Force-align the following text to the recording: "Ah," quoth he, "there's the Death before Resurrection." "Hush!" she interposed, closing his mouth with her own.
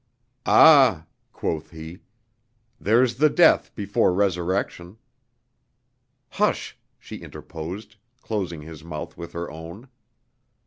"Ah," 0.47 1.05
quoth 1.31 1.69
he, 1.69 1.99
"there's 2.79 3.13
the 3.17 3.29
Death 3.29 3.71
before 3.75 4.11
Resurrection." 4.11 4.97
"Hush!" 6.27 6.75
she 6.97 7.17
interposed, 7.17 7.97
closing 8.23 8.63
his 8.63 8.83
mouth 8.83 9.15
with 9.15 9.33
her 9.33 9.51
own. 9.51 9.89